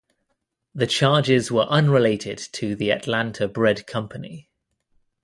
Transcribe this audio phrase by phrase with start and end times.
[0.73, 4.49] The charges were unrelated to the Atlanta Bread Company.